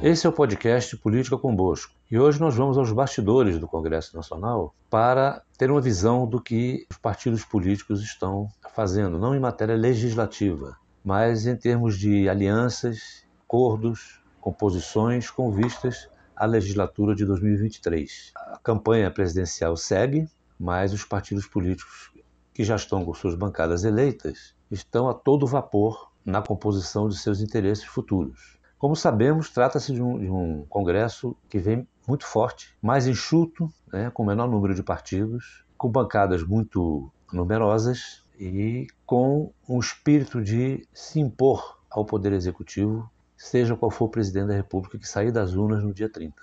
[0.00, 4.14] Esse é o podcast Política com Bosco e hoje nós vamos aos bastidores do Congresso
[4.14, 9.74] Nacional para ter uma visão do que os partidos políticos estão fazendo, não em matéria
[9.74, 18.30] legislativa, mas em termos de alianças, acordos, composições com vistas à legislatura de 2023.
[18.36, 20.28] A campanha presidencial segue,
[20.60, 22.12] mas os partidos políticos
[22.54, 27.40] que já estão com suas bancadas eleitas estão a todo vapor na composição de seus
[27.40, 28.57] interesses futuros.
[28.78, 34.08] Como sabemos, trata-se de, um, de um, Congresso que vem muito forte, mais enxuto, né,
[34.10, 41.18] com menor número de partidos, com bancadas muito numerosas e com um espírito de se
[41.18, 45.82] impor ao Poder Executivo, seja qual for o presidente da República que sair das urnas
[45.82, 46.34] no dia 30.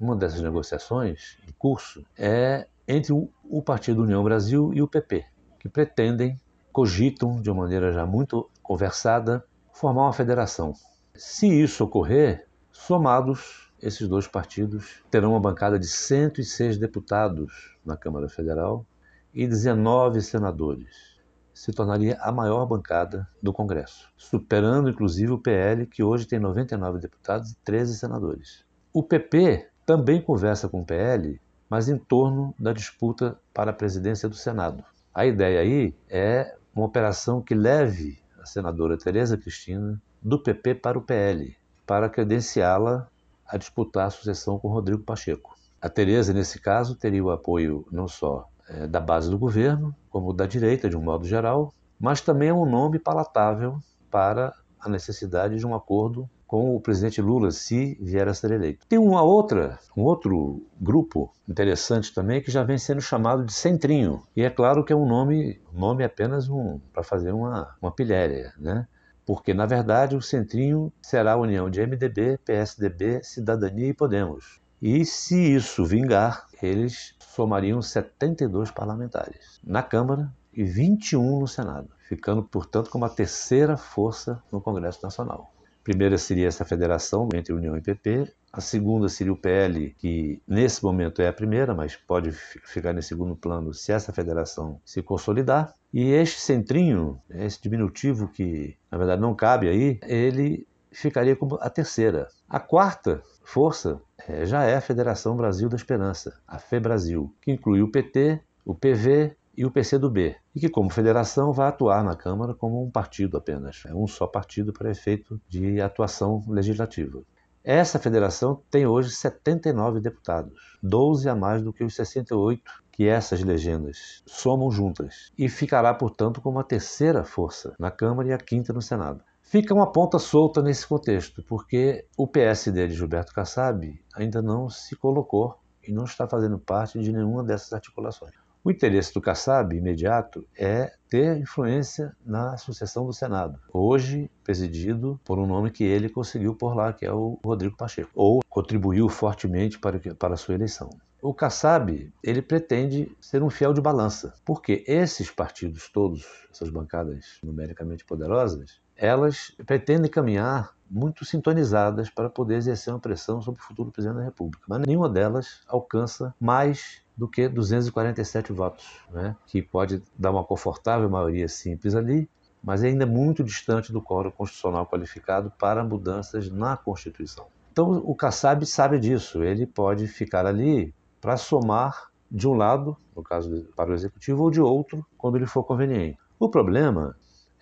[0.00, 5.24] Uma dessas negociações em curso é entre o Partido União Brasil e o PP,
[5.60, 6.40] que pretendem,
[6.72, 10.72] cogitam de uma maneira já muito conversada, formar uma federação.
[11.20, 18.28] Se isso ocorrer, somados, esses dois partidos terão uma bancada de 106 deputados na Câmara
[18.28, 18.86] Federal
[19.34, 21.18] e 19 senadores.
[21.52, 27.00] Se tornaria a maior bancada do Congresso, superando inclusive o PL, que hoje tem 99
[27.00, 28.64] deputados e 13 senadores.
[28.92, 34.28] O PP também conversa com o PL, mas em torno da disputa para a presidência
[34.28, 34.84] do Senado.
[35.12, 40.98] A ideia aí é uma operação que leve a senadora Tereza Cristina do PP para
[40.98, 43.08] o PL, para credenciá-la
[43.46, 45.56] a disputar a sucessão com Rodrigo Pacheco.
[45.80, 50.32] A Tereza, nesse caso, teria o apoio não só é, da base do governo, como
[50.32, 53.78] da direita, de um modo geral, mas também é um nome palatável
[54.10, 58.86] para a necessidade de um acordo com o presidente Lula, se vier a ser eleito.
[58.86, 64.22] Tem uma outra, um outro grupo interessante também que já vem sendo chamado de Centrinho.
[64.34, 68.54] E é claro que é um nome, nome apenas um para fazer uma, uma pilhéria,
[68.58, 68.88] né?
[69.28, 74.58] Porque, na verdade, o Centrinho será a união de MDB, PSDB, Cidadania e Podemos.
[74.80, 82.42] E se isso vingar, eles somariam 72 parlamentares na Câmara e 21 no Senado, ficando,
[82.42, 85.52] portanto, como a terceira força no Congresso Nacional
[85.88, 88.30] primeira seria essa federação entre União e PP.
[88.52, 93.00] A segunda seria o PL, que nesse momento é a primeira, mas pode ficar em
[93.00, 95.72] segundo plano se essa federação se consolidar.
[95.90, 101.70] E este centrinho, esse diminutivo que na verdade não cabe aí, ele ficaria como a
[101.70, 102.28] terceira.
[102.46, 107.80] A quarta força é, já é a Federação Brasil da Esperança, a FEBrasil, que inclui
[107.80, 112.54] o PT, o PV e o PCdoB, e que, como federação, vai atuar na Câmara
[112.54, 117.24] como um partido apenas, é um só partido para efeito de atuação legislativa.
[117.64, 123.42] Essa federação tem hoje 79 deputados, 12 a mais do que os 68 que essas
[123.42, 128.72] legendas somam juntas, e ficará, portanto, como a terceira força na Câmara e a quinta
[128.72, 129.24] no Senado.
[129.42, 134.94] Fica uma ponta solta nesse contexto, porque o PSD de Gilberto Kassab ainda não se
[134.94, 138.34] colocou e não está fazendo parte de nenhuma dessas articulações.
[138.64, 145.38] O interesse do Kassab imediato é ter influência na sucessão do Senado, hoje presidido por
[145.38, 149.78] um nome que ele conseguiu por lá, que é o Rodrigo Pacheco, ou contribuiu fortemente
[149.78, 150.90] para, para a sua eleição.
[151.20, 157.38] O Kassab, ele pretende ser um fiel de balança, porque esses partidos todos, essas bancadas
[157.42, 163.90] numericamente poderosas, elas pretendem caminhar muito sintonizadas para poder exercer uma pressão sobre o futuro
[163.90, 164.64] presidente da República.
[164.68, 169.36] Mas nenhuma delas alcança mais do que 247 votos, né?
[169.44, 172.30] que pode dar uma confortável maioria simples ali,
[172.62, 177.46] mas é ainda muito distante do quórum constitucional qualificado para mudanças na Constituição.
[177.72, 183.22] Então o Kassab sabe disso, ele pode ficar ali para somar de um lado, no
[183.22, 186.18] caso para o executivo, ou de outro, quando lhe for conveniente.
[186.38, 187.16] O problema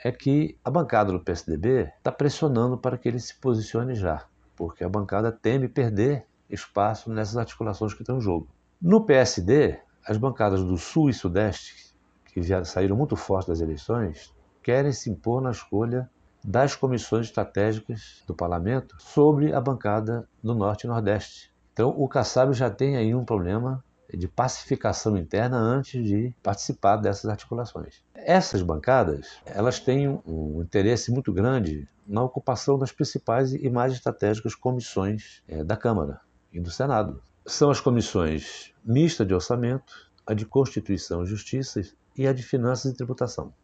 [0.05, 4.85] é que a bancada do PSDB está pressionando para que ele se posicione já, porque
[4.85, 8.49] a bancada teme perder espaço nessas articulações que estão em jogo.
[8.81, 14.35] No PSD, as bancadas do Sul e Sudeste, que já saíram muito fortes das eleições,
[14.63, 16.11] querem se impor na escolha
[16.45, 21.51] das comissões estratégicas do parlamento sobre a bancada do Norte e Nordeste.
[21.73, 23.83] Então, o Kassab já tem aí um problema
[24.13, 28.05] de pacificação interna antes de participar dessas articulações.
[28.15, 34.55] Essas bancadas, elas têm um interesse muito grande na ocupação das principais e mais estratégicas
[34.55, 36.21] comissões é, da Câmara
[36.53, 41.81] e do Senado são as comissões mista de orçamento, a de Constituição e Justiça
[42.17, 43.55] e a de Finanças e Tributação.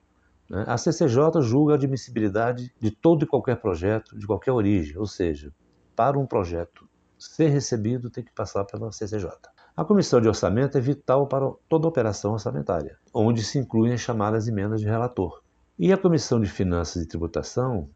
[0.49, 0.65] Né?
[0.69, 5.53] A CCJ julga a admissibilidade de todo e qualquer projeto, de qualquer origem, ou seja,
[5.97, 6.89] para um projeto
[7.19, 9.31] ser recebido tem que passar pela CCJ.
[9.77, 14.47] A Comissão de Orçamento é vital para toda operação orçamentária, onde se incluem as chamadas
[14.47, 15.43] emendas de relator.
[15.79, 17.89] E a Comissão de Finanças e Tributação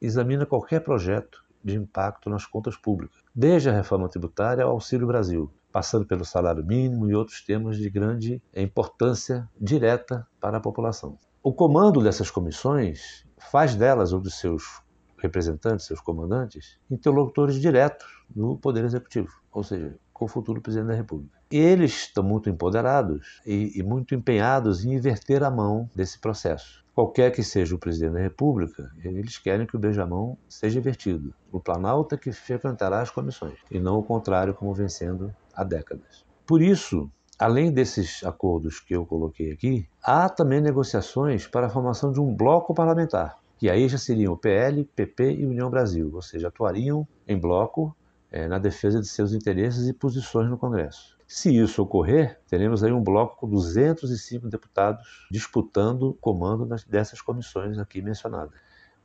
[0.00, 5.50] examina qualquer projeto de impacto nas contas públicas, desde a reforma tributária ao Auxílio Brasil,
[5.72, 11.18] passando pelo salário mínimo e outros temas de grande importância direta para a população.
[11.42, 14.82] O comando dessas comissões faz delas ou dos seus
[15.18, 20.94] representantes, seus comandantes, interlocutores diretos no Poder Executivo, ou seja, com o futuro presidente da
[20.94, 21.36] República.
[21.50, 26.84] Eles estão muito empoderados e, e muito empenhados em inverter a mão desse processo.
[26.94, 31.34] Qualquer que seja o presidente da República, eles querem que o beijamão seja invertido.
[31.50, 35.64] O Planalto é que frequentará as comissões, e não o contrário, como vem sendo há
[35.64, 36.24] décadas.
[36.46, 42.12] Por isso, além desses acordos que eu coloquei aqui, há também negociações para a formação
[42.12, 46.22] de um bloco parlamentar, que aí já seriam o PL, PP e União Brasil, ou
[46.22, 47.96] seja, atuariam em bloco
[48.34, 51.16] é, na defesa de seus interesses e posições no Congresso.
[51.24, 57.78] Se isso ocorrer, teremos aí um bloco com 205 deputados disputando o comando dessas comissões
[57.78, 58.52] aqui mencionadas.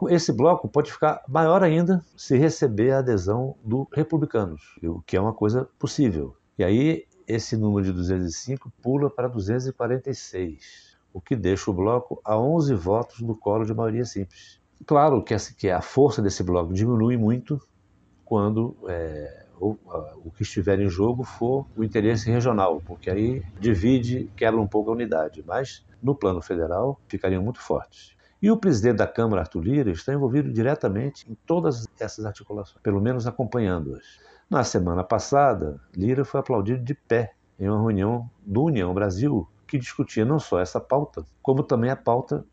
[0.10, 5.22] Esse bloco pode ficar maior ainda se receber a adesão dos republicanos, o que é
[5.22, 6.36] uma coisa possível.
[6.58, 12.36] E aí esse número de 205 pula para 246, o que deixa o bloco a
[12.36, 14.60] 11 votos do colo de maioria simples.
[14.88, 17.62] Claro que a força desse bloco diminui muito
[18.30, 19.76] quando é, o,
[20.24, 24.92] o, que estiver em jogo for o interesse regional, porque aí divide, quebra um pouco
[24.92, 28.16] a unidade, mas no plano federal ficariam muito fortes.
[28.40, 33.02] E o presidente da Câmara, Arthur Lira, está envolvido diretamente em todas essas articulações, pelo
[33.02, 34.20] menos acompanhando-as.
[34.48, 39.80] Na semana passada, Lira foi aplaudido de pé em uma reunião do União Brasil que
[39.80, 42.46] discutia não só essa pauta, como também a pauta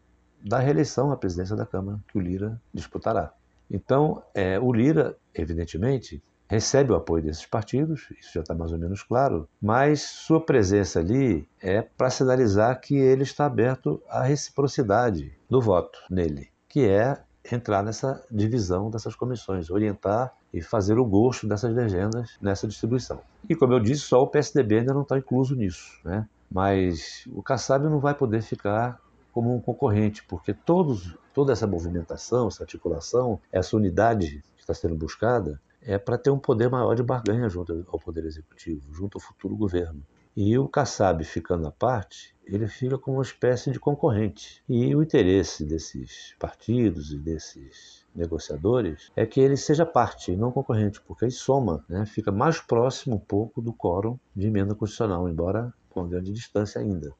[0.42, 3.32] da reeleição à presidência da Câmara, que o Lira disputará.
[3.70, 8.78] Então, é, o Lira, evidentemente, recebe o apoio desses partidos, isso já está mais ou
[8.78, 15.32] menos claro, mas sua presença ali é para sinalizar que ele está aberto à reciprocidade
[15.50, 17.20] do voto nele, que é
[17.52, 23.20] entrar nessa divisão dessas comissões, orientar e fazer o gosto dessas legendas nessa distribuição.
[23.48, 26.26] E como eu disse, só o PSDB ainda não está incluso nisso, né?
[26.50, 29.00] Mas o Kassab não vai poder ficar
[29.36, 34.94] como um concorrente, porque todos, toda essa movimentação, essa articulação, essa unidade que está sendo
[34.94, 39.20] buscada é para ter um poder maior de barganha junto ao Poder Executivo, junto ao
[39.20, 40.02] futuro governo.
[40.34, 44.64] E o Kassab ficando à parte, ele fica como uma espécie de concorrente.
[44.66, 50.50] E o interesse desses partidos e desses negociadores é que ele seja parte e não
[50.50, 52.06] concorrente, porque aí soma, né?
[52.06, 57.12] fica mais próximo um pouco do quórum de emenda constitucional, embora com grande distância ainda.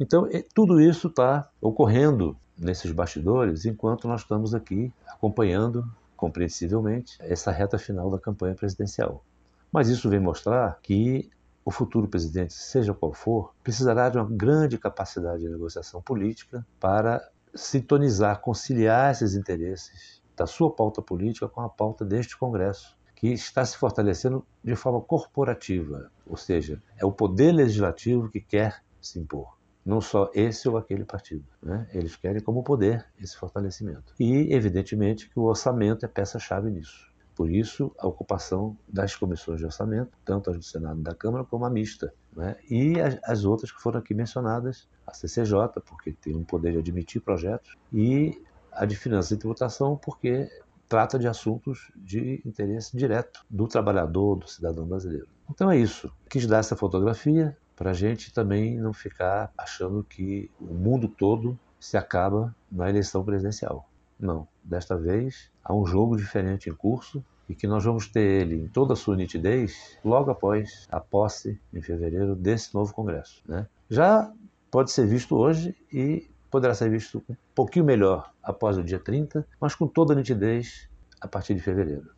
[0.00, 5.84] Então, tudo isso está ocorrendo nesses bastidores enquanto nós estamos aqui acompanhando,
[6.16, 9.24] compreensivelmente, essa reta final da campanha presidencial.
[9.70, 11.30] Mas isso vem mostrar que
[11.64, 17.26] o futuro presidente, seja qual for, precisará de uma grande capacidade de negociação política para
[17.54, 23.64] sintonizar, conciliar esses interesses da sua pauta política com a pauta deste Congresso, que está
[23.64, 29.61] se fortalecendo de forma corporativa, ou seja, é o poder legislativo que quer se impor
[29.84, 31.44] não só esse ou aquele partido.
[31.62, 31.88] Né?
[31.92, 34.14] Eles querem como poder esse fortalecimento.
[34.18, 37.10] E, evidentemente, que o orçamento é peça-chave nisso.
[37.34, 41.44] Por isso, a ocupação das comissões de orçamento, tanto as do Senado e da Câmara,
[41.44, 42.12] como a mista.
[42.36, 42.56] Né?
[42.68, 46.78] E as, as, outras que foram aqui mencionadas, a CCJ, porque tem um poder de
[46.78, 48.40] admitir projetos, e
[48.70, 50.48] a de Finanças e Tributação, porque
[50.88, 55.26] trata de assuntos de interesse direto do trabalhador, do cidadão brasileiro.
[55.50, 56.12] Então é isso.
[56.28, 61.58] Quis dar essa fotografia, para a gente também não ficar achando que o mundo todo
[61.80, 63.88] se acaba na eleição presidencial.
[64.18, 68.54] Não, desta vez há um jogo diferente em curso e que nós vamos ter ele
[68.54, 73.42] em toda a sua nitidez logo após a posse, em fevereiro, desse novo Congresso.
[73.46, 73.66] Né?
[73.90, 74.32] Já
[74.70, 79.44] pode ser visto hoje e poderá ser visto um pouquinho melhor após o dia 30,
[79.60, 80.88] mas com toda a nitidez
[81.20, 82.12] a partir de fevereiro.